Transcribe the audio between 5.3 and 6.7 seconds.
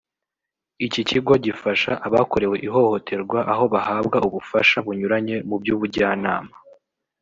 mu by’ubujyanama